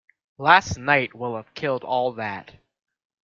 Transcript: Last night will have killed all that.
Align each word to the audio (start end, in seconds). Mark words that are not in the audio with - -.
Last 0.39 0.79
night 0.79 1.13
will 1.13 1.35
have 1.35 1.53
killed 1.53 1.83
all 1.83 2.13
that. 2.13 2.55